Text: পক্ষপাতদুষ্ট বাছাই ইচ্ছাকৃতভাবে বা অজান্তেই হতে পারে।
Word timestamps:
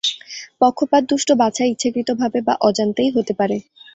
পক্ষপাতদুষ্ট 0.61 1.29
বাছাই 1.33 1.69
ইচ্ছাকৃতভাবে 1.71 2.39
বা 2.41 2.53
অজান্তেই 2.61 3.09
হতে 3.09 3.33
পারে। 3.33 3.57